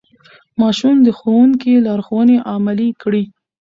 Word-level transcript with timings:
ماشوم 0.61 0.97
د 1.03 1.09
ښوونکي 1.17 1.73
لارښوونې 1.85 2.37
عملي 2.53 2.89
کړې 3.01 3.23